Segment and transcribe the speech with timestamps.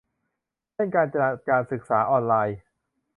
[0.73, 2.57] เช่นการจัดการศึกษาออนไลน์